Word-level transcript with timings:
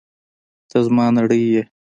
ته 0.69 0.77
زما 0.87 1.05
نړۍ 1.17 1.41
یې! 1.53 1.61